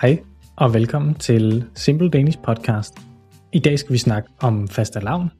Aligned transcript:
Hej 0.00 0.22
og 0.56 0.74
velkommen 0.74 1.14
til 1.14 1.70
Simple 1.74 2.10
Danish 2.10 2.38
Podcast. 2.38 2.98
I 3.52 3.58
dag 3.58 3.78
skal 3.78 3.92
vi 3.92 3.98
snakke 3.98 4.28
om 4.40 4.68
fastelavn, 4.68 5.30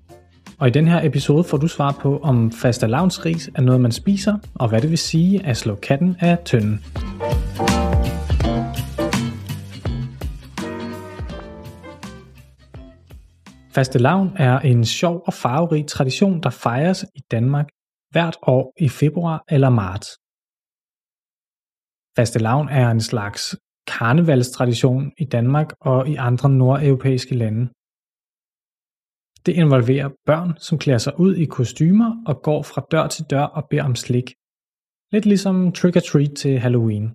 og 0.59 0.69
i 0.69 0.71
den 0.71 0.87
her 0.87 1.07
episode 1.07 1.45
får 1.45 1.59
du 1.59 1.69
svar 1.69 1.99
på, 2.03 2.19
om 2.19 2.53
fastelavnsris 2.53 3.51
er 3.55 3.61
noget, 3.61 3.81
man 3.81 3.93
spiser, 3.93 4.39
og 4.55 4.69
hvad 4.69 4.81
det 4.81 4.91
vil 4.91 4.99
sige 4.99 5.47
at 5.47 5.57
slå 5.57 5.75
katten 5.75 6.17
af 6.21 6.39
tønden. 6.45 6.85
Fastelavn 13.75 14.33
er 14.37 14.59
en 14.59 14.85
sjov 14.85 15.23
og 15.27 15.35
farverig 15.35 15.87
tradition, 15.87 16.43
der 16.43 16.51
fejres 16.51 17.05
i 17.15 17.21
Danmark 17.31 17.67
hvert 18.11 18.37
år 18.43 18.73
i 18.81 18.89
februar 18.89 19.45
eller 19.49 19.71
marts. 19.71 20.09
Fastelavn 22.17 22.69
er 22.69 22.91
en 22.91 23.01
slags 23.01 23.57
karnevalstradition 23.97 25.13
i 25.19 25.25
Danmark 25.25 25.69
og 25.81 26.09
i 26.09 26.15
andre 26.29 26.49
nordeuropæiske 26.51 27.35
lande. 27.35 27.63
Det 29.47 29.53
involverer 29.63 30.09
børn, 30.27 30.51
som 30.67 30.79
klæder 30.79 30.99
sig 30.99 31.21
ud 31.25 31.35
i 31.37 31.45
kostymer 31.45 32.11
og 32.27 32.43
går 32.43 32.63
fra 32.63 32.87
dør 32.91 33.07
til 33.07 33.25
dør 33.31 33.47
og 33.59 33.63
beder 33.71 33.85
om 33.85 33.95
slik. 33.95 34.29
Lidt 35.13 35.27
ligesom 35.27 35.73
trick 35.73 35.97
or 35.97 36.01
treat 36.01 36.33
til 36.43 36.59
Halloween. 36.65 37.07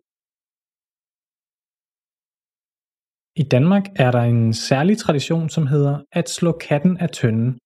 I 3.41 3.43
Danmark 3.55 3.85
er 3.95 4.11
der 4.11 4.23
en 4.33 4.53
særlig 4.53 4.97
tradition, 4.97 5.49
som 5.49 5.67
hedder 5.67 5.95
at 6.11 6.29
slå 6.29 6.51
katten 6.67 6.97
af 6.97 7.09
tønden, 7.09 7.59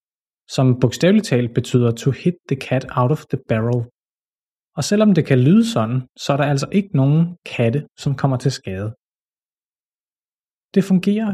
som 0.55 0.79
bogstaveligt 0.81 1.25
talt 1.25 1.53
betyder 1.53 1.91
to 1.91 2.11
hit 2.11 2.37
the 2.49 2.59
cat 2.67 2.85
out 2.99 3.11
of 3.11 3.25
the 3.31 3.39
barrel. 3.49 3.79
Og 4.77 4.83
selvom 4.83 5.11
det 5.17 5.25
kan 5.25 5.39
lyde 5.47 5.65
sådan, 5.75 5.99
så 6.23 6.33
er 6.33 6.37
der 6.37 6.47
altså 6.53 6.69
ikke 6.79 6.93
nogen 7.01 7.21
katte, 7.55 7.79
som 8.03 8.11
kommer 8.21 8.37
til 8.37 8.51
skade. 8.59 8.89
Det 10.75 10.83
fungerer 10.91 11.31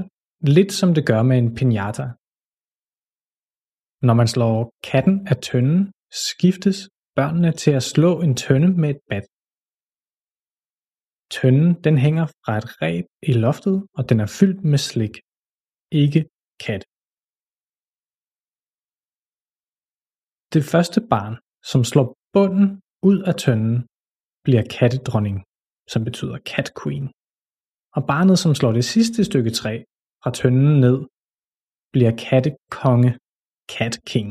lidt 0.55 0.71
som 0.79 0.89
det 0.97 1.03
gør 1.11 1.21
med 1.29 1.37
en 1.43 1.51
piñata. 1.57 2.05
Når 4.07 4.15
man 4.21 4.27
slår 4.33 4.57
katten 4.91 5.27
af 5.31 5.37
tønden, 5.47 5.81
skiftes 6.27 6.77
børnene 7.17 7.51
til 7.61 7.71
at 7.79 7.83
slå 7.93 8.11
en 8.25 8.35
tønde 8.35 8.69
med 8.81 8.89
et 8.89 9.01
bat. 9.09 9.25
Tønden 11.35 11.71
den 11.85 11.97
hænger 12.05 12.25
fra 12.43 12.53
et 12.61 12.67
reb 12.81 13.05
i 13.31 13.33
loftet, 13.45 13.77
og 13.97 14.09
den 14.09 14.19
er 14.19 14.29
fyldt 14.39 14.61
med 14.71 14.79
slik. 14.89 15.15
Ikke 16.03 16.21
kat. 16.65 16.83
Det 20.53 20.63
første 20.71 20.99
barn, 21.13 21.35
som 21.71 21.81
slår 21.91 22.07
bunden 22.33 22.82
ud 23.09 23.19
af 23.29 23.35
tønden, 23.35 23.75
bliver 24.45 24.63
kattedronning, 24.79 25.37
som 25.91 26.01
betyder 26.07 26.37
cat 26.51 26.69
queen. 26.79 27.07
Og 27.95 28.01
barnet, 28.11 28.37
som 28.39 28.55
slår 28.55 28.71
det 28.71 28.85
sidste 28.85 29.19
stykke 29.29 29.51
træ 29.59 29.73
fra 30.23 30.31
tønden 30.39 30.79
ned, 30.85 30.97
bliver 31.93 32.13
kattekonge, 32.29 33.11
cat 33.73 33.95
king. 34.11 34.29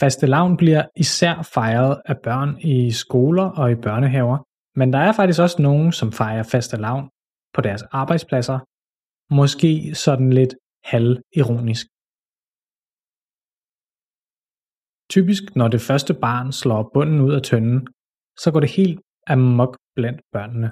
Fastelavn 0.00 0.56
bliver 0.56 0.82
især 1.04 1.34
fejret 1.54 2.02
af 2.10 2.16
børn 2.26 2.50
i 2.74 2.90
skoler 2.90 3.48
og 3.60 3.66
i 3.72 3.74
børnehaver, 3.86 4.38
men 4.78 4.92
der 4.92 4.98
er 4.98 5.12
faktisk 5.12 5.40
også 5.40 5.62
nogen, 5.62 5.92
som 5.92 6.12
fejrer 6.12 6.42
fastelavn 6.52 7.04
på 7.54 7.60
deres 7.60 7.82
arbejdspladser, 7.82 8.58
måske 9.38 9.94
sådan 10.04 10.30
lidt 10.32 10.54
halvironisk. 10.84 11.86
Typisk 15.10 15.42
når 15.56 15.68
det 15.68 15.80
første 15.80 16.14
barn 16.14 16.52
slår 16.52 16.90
bunden 16.94 17.20
ud 17.20 17.34
af 17.34 17.42
tønden, 17.42 17.86
så 18.38 18.50
går 18.52 18.60
det 18.60 18.70
helt 18.70 19.00
amok 19.26 19.78
blandt 19.96 20.20
børnene. 20.32 20.68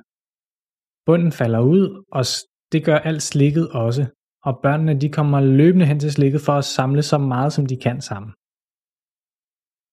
Bunden 1.06 1.32
falder 1.32 1.60
ud, 1.60 2.04
og 2.12 2.24
det 2.72 2.84
gør 2.84 2.98
alt 2.98 3.22
slikket 3.22 3.68
også, 3.70 4.06
og 4.44 4.60
børnene 4.62 5.00
de 5.00 5.08
kommer 5.08 5.40
løbende 5.40 5.86
hen 5.86 6.00
til 6.00 6.12
slikket 6.12 6.40
for 6.40 6.52
at 6.52 6.64
samle 6.64 7.02
så 7.02 7.18
meget 7.18 7.52
som 7.52 7.66
de 7.66 7.76
kan 7.76 8.00
sammen. 8.00 8.32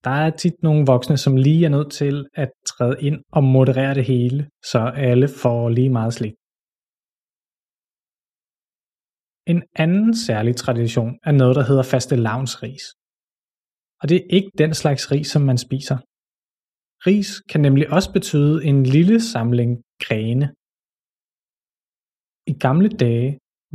Der 0.04 0.16
er 0.26 0.30
tit 0.30 0.58
nogle 0.64 0.86
voksne, 0.86 1.18
som 1.18 1.36
lige 1.36 1.66
er 1.66 1.70
nødt 1.70 1.92
til 1.92 2.26
at 2.34 2.52
træde 2.66 2.96
ind 3.02 3.24
og 3.32 3.44
moderere 3.44 3.94
det 3.96 4.06
hele, 4.06 4.50
så 4.72 4.80
alle 5.10 5.28
får 5.42 5.70
lige 5.70 5.90
meget 5.90 6.14
slik. 6.14 6.34
En 9.52 9.64
anden 9.76 10.16
særlig 10.16 10.56
tradition 10.56 11.20
er 11.24 11.32
noget, 11.32 11.56
der 11.56 11.64
hedder 11.64 11.84
faste 11.84 12.16
lavnsris. 12.16 12.84
Og 14.02 14.10
det 14.10 14.18
er 14.18 14.28
ikke 14.38 14.52
den 14.58 14.74
slags 14.74 15.12
ris, 15.12 15.28
som 15.28 15.42
man 15.42 15.58
spiser. 15.58 15.98
Ris 17.08 17.30
kan 17.52 17.62
nemlig 17.62 17.86
også 17.96 18.10
betyde 18.18 18.66
en 18.70 18.84
lille 18.96 19.18
samling 19.34 19.72
grene. 20.06 20.46
I 22.52 22.54
gamle 22.66 22.90
dage 23.04 23.30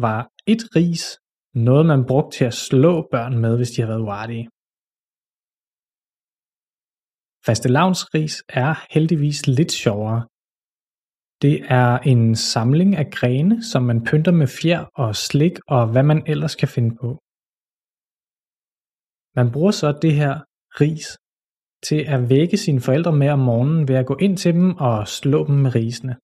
var 0.07 0.21
et 0.53 0.63
ris 0.77 1.05
noget, 1.55 1.87
man 1.87 2.07
brugte 2.11 2.39
til 2.39 2.45
at 2.45 2.55
slå 2.69 3.09
børn 3.15 3.35
med, 3.45 3.57
hvis 3.57 3.71
de 3.71 3.81
havde 3.81 3.93
været 3.95 4.07
uartige. 4.09 4.47
Fastelavnsris 7.47 8.35
er 8.49 8.73
heldigvis 8.95 9.47
lidt 9.59 9.73
sjovere. 9.73 10.21
Det 11.43 11.57
er 11.83 11.99
en 12.13 12.35
samling 12.53 12.91
af 12.97 13.07
grene, 13.19 13.63
som 13.71 13.83
man 13.83 14.05
pynter 14.09 14.33
med 14.33 14.49
fjer 14.59 14.83
og 15.03 15.17
slik 15.17 15.57
og 15.69 15.83
hvad 15.93 16.03
man 16.03 16.21
ellers 16.33 16.55
kan 16.61 16.69
finde 16.69 16.93
på. 17.01 17.09
Man 19.37 19.53
bruger 19.53 19.71
så 19.71 19.99
det 20.03 20.15
her 20.15 20.35
ris 20.81 21.07
til 21.89 22.01
at 22.15 22.21
vække 22.31 22.57
sine 22.57 22.81
forældre 22.81 23.13
med 23.13 23.29
om 23.29 23.39
morgenen 23.39 23.89
ved 23.89 23.97
at 24.03 24.07
gå 24.07 24.17
ind 24.17 24.37
til 24.37 24.53
dem 24.55 24.77
og 24.77 25.09
slå 25.09 25.47
dem 25.47 25.57
med 25.65 25.75
risene. 25.75 26.15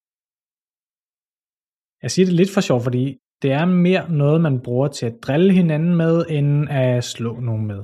Jeg 2.03 2.11
siger 2.11 2.27
det 2.27 2.35
lidt 2.35 2.55
for 2.55 2.61
sjov, 2.61 2.81
fordi 2.87 3.05
det 3.43 3.53
er 3.53 3.65
mere 3.65 4.05
noget, 4.23 4.41
man 4.41 4.63
bruger 4.67 4.89
til 4.89 5.07
at 5.07 5.19
drille 5.23 5.53
hinanden 5.53 5.95
med, 6.03 6.15
end 6.37 6.69
at 6.71 7.05
slå 7.05 7.33
nogen 7.49 7.67
med. 7.73 7.83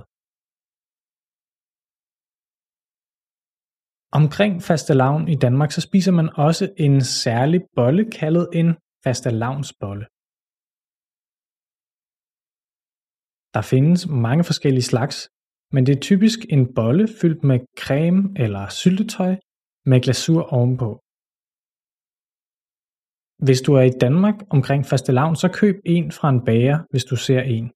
Omkring 4.21 4.63
fastelavn 4.63 5.29
i 5.29 5.37
Danmark, 5.45 5.71
så 5.73 5.81
spiser 5.81 6.13
man 6.13 6.29
også 6.47 6.65
en 6.77 7.01
særlig 7.25 7.61
bolle 7.77 8.05
kaldet 8.11 8.49
en 8.61 8.69
fastelavnsbolle. 9.05 10.07
Der 13.55 13.63
findes 13.73 14.01
mange 14.27 14.45
forskellige 14.45 14.91
slags, 14.93 15.17
men 15.75 15.87
det 15.87 15.93
er 15.97 16.01
typisk 16.11 16.39
en 16.55 16.75
bolle 16.75 17.09
fyldt 17.21 17.43
med 17.51 17.59
creme 17.83 18.23
eller 18.45 18.69
syltetøj 18.81 19.33
med 19.91 19.99
glasur 20.05 20.43
ovenpå. 20.57 20.91
Hvis 23.47 23.61
du 23.67 23.71
er 23.81 23.85
i 23.93 23.99
Danmark 24.05 24.37
omkring 24.57 24.83
fastelavn, 24.91 25.37
så 25.37 25.49
køb 25.61 25.77
en 25.85 26.07
fra 26.19 26.29
en 26.35 26.45
bager, 26.49 26.79
hvis 26.91 27.05
du 27.11 27.17
ser 27.17 27.43
en. 27.57 27.69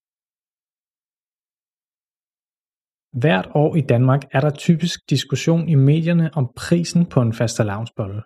Hvert 3.21 3.47
år 3.61 3.71
i 3.81 3.83
Danmark 3.93 4.23
er 4.35 4.41
der 4.45 4.53
typisk 4.67 4.97
diskussion 5.13 5.63
i 5.73 5.75
medierne 5.75 6.27
om 6.39 6.45
prisen 6.63 7.03
på 7.13 7.19
en 7.25 7.33
fastelavnsbolle. 7.39 8.21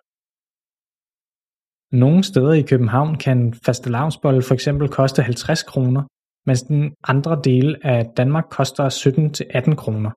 Nogle 2.02 2.20
steder 2.30 2.54
i 2.62 2.64
København 2.70 3.12
kan 3.24 3.36
en 3.38 3.54
fastelavnsbolle 3.66 4.42
for 4.48 4.54
eksempel 4.54 4.86
koste 4.98 5.22
50 5.22 5.62
kroner, 5.62 6.02
mens 6.48 6.62
den 6.62 6.82
andre 7.12 7.34
del 7.50 7.66
af 7.94 8.00
Danmark 8.20 8.46
koster 8.58 8.84
17-18 8.88 9.74
kroner. 9.82 10.10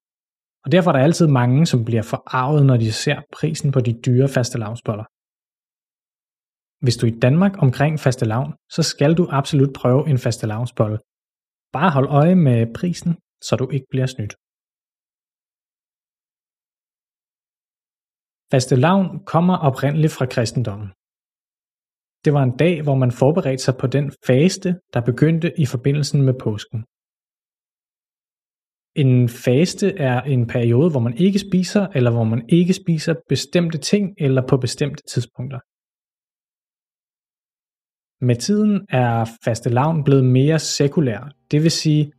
Og 0.64 0.72
derfor 0.72 0.90
er 0.92 0.96
der 0.96 1.04
altid 1.08 1.28
mange, 1.28 1.60
som 1.72 1.86
bliver 1.86 2.06
forarvet, 2.14 2.66
når 2.66 2.78
de 2.78 2.92
ser 3.04 3.18
prisen 3.38 3.70
på 3.72 3.80
de 3.88 3.94
dyre 4.06 4.30
faste 4.36 4.58
lavnsboller. 4.64 5.06
Hvis 6.84 6.98
du 6.98 7.04
er 7.06 7.12
i 7.12 7.20
Danmark 7.26 7.54
omkring 7.66 7.94
faste 8.00 8.26
lavn, 8.34 8.52
så 8.76 8.82
skal 8.92 9.12
du 9.20 9.24
absolut 9.40 9.74
prøve 9.82 10.02
en 10.12 10.20
faste 10.26 10.46
lavnsbolle. 10.48 10.98
Bare 11.76 11.92
hold 11.96 12.08
øje 12.22 12.36
med 12.48 12.74
prisen, 12.80 13.12
så 13.48 13.56
du 13.62 13.66
ikke 13.76 13.88
bliver 13.94 14.10
snydt. 14.16 14.34
Faste 18.52 18.76
lavn 18.86 19.26
kommer 19.34 19.56
oprindeligt 19.68 20.14
fra 20.18 20.26
kristendommen. 20.26 20.90
Det 22.26 22.34
var 22.34 22.44
en 22.44 22.58
dag, 22.58 22.82
hvor 22.82 22.96
man 22.96 23.12
forberedte 23.12 23.64
sig 23.64 23.76
på 23.80 23.88
den 23.88 24.12
faste, 24.28 24.80
der 24.94 25.02
begyndte 25.02 25.60
i 25.60 25.66
forbindelsen 25.66 26.22
med 26.22 26.34
påsken. 26.34 26.80
En 28.96 29.30
faste 29.30 29.98
er 29.98 30.22
en 30.22 30.48
periode, 30.48 30.92
hvor 30.92 31.00
man 31.00 31.18
ikke 31.18 31.40
spiser, 31.40 31.88
eller 31.96 32.12
hvor 32.12 32.24
man 32.24 32.46
ikke 32.50 32.74
spiser 32.74 33.16
bestemte 33.30 33.78
ting 33.78 34.16
eller 34.18 34.48
på 34.48 34.58
bestemte 34.58 35.04
tidspunkter. 35.14 35.60
Med 38.26 38.36
tiden 38.36 38.86
er 38.90 39.26
fastelavn 39.46 40.04
blevet 40.04 40.26
mere 40.26 40.60
sekulær, 40.60 41.32
det 41.52 41.64
vil 41.64 41.72
sige 41.72 42.12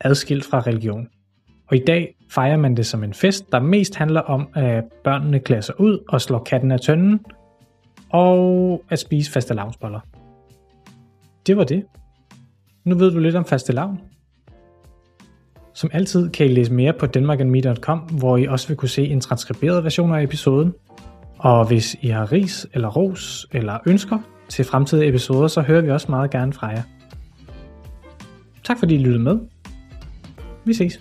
adskilt 0.00 0.44
fra 0.44 0.60
religion. 0.60 1.08
Og 1.66 1.76
i 1.76 1.84
dag 1.86 2.14
fejrer 2.30 2.56
man 2.56 2.76
det 2.76 2.86
som 2.86 3.04
en 3.04 3.14
fest, 3.14 3.52
der 3.52 3.60
mest 3.60 3.94
handler 3.94 4.20
om, 4.20 4.48
at 4.54 4.84
børnene 5.04 5.40
klæder 5.40 5.62
sig 5.62 5.80
ud 5.80 6.04
og 6.08 6.20
slår 6.20 6.44
katten 6.44 6.72
af 6.72 6.80
tønden, 6.80 7.20
og 8.10 8.82
at 8.88 8.98
spise 8.98 9.32
fastelavnsboller. 9.32 10.00
Det 11.46 11.56
var 11.56 11.64
det. 11.64 11.84
Nu 12.84 12.94
ved 12.94 13.10
du 13.10 13.18
lidt 13.18 13.36
om 13.36 13.44
faste 13.44 13.72
lavn. 13.72 14.00
Som 15.74 15.90
altid 15.92 16.30
kan 16.30 16.46
I 16.46 16.48
læse 16.48 16.72
mere 16.72 16.92
på 16.92 17.06
danmarkandme.com, 17.06 17.98
hvor 17.98 18.36
I 18.36 18.46
også 18.46 18.68
vil 18.68 18.76
kunne 18.76 18.88
se 18.88 19.06
en 19.06 19.20
transkriberet 19.20 19.84
version 19.84 20.14
af 20.14 20.22
episoden. 20.22 20.74
Og 21.38 21.66
hvis 21.66 21.96
I 22.00 22.08
har 22.08 22.32
ris 22.32 22.66
eller 22.74 22.88
ros 22.88 23.46
eller 23.52 23.78
ønsker, 23.86 24.18
til 24.48 24.64
fremtidige 24.64 25.08
episoder, 25.08 25.48
så 25.48 25.60
hører 25.60 25.80
vi 25.80 25.90
også 25.90 26.06
meget 26.10 26.30
gerne 26.30 26.52
fra 26.52 26.66
jer. 26.66 26.82
Tak 28.64 28.78
fordi 28.78 28.94
I 28.94 28.98
lyttede 28.98 29.22
med. 29.22 29.38
Vi 30.64 30.74
ses. 30.74 31.00